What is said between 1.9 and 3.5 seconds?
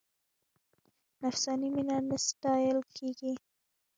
نه ستایل کېږي.